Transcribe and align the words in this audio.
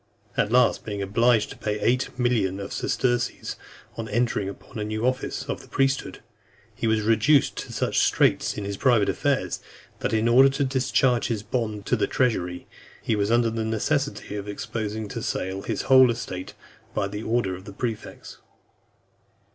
At 0.35 0.51
last, 0.51 0.83
being 0.83 1.03
obliged 1.03 1.51
to 1.51 1.57
pay 1.59 1.79
eight 1.79 2.09
millions 2.17 2.59
of 2.59 2.73
sesterces 2.73 3.55
on 3.97 4.09
entering 4.09 4.49
upon 4.49 4.79
a 4.79 4.83
new 4.83 5.05
office 5.05 5.43
of 5.47 5.69
priesthood, 5.69 6.23
he 6.73 6.87
was 6.87 7.03
reduced 7.03 7.55
to 7.57 7.71
such 7.71 7.99
straits 7.99 8.57
in 8.57 8.65
his 8.65 8.77
private 8.77 9.09
affairs, 9.09 9.59
that 9.99 10.11
in 10.11 10.27
order 10.27 10.49
to 10.49 10.63
discharge 10.63 11.27
his 11.27 11.43
bond 11.43 11.85
to 11.85 11.95
the 11.95 12.07
treasury, 12.07 12.65
he 13.03 13.15
was 13.15 13.29
under 13.29 13.51
the 13.51 13.63
necessity 13.63 14.35
of 14.35 14.47
exposing 14.47 15.07
to 15.09 15.21
sale 15.21 15.61
his 15.61 15.83
whole 15.83 16.09
estate, 16.09 16.55
by 16.95 17.05
an 17.05 17.21
order 17.23 17.53
of 17.55 17.65
the 17.65 17.73
prefects. 17.73 18.39